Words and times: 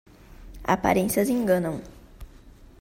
Aparências 0.63 1.29
enganam. 1.29 1.75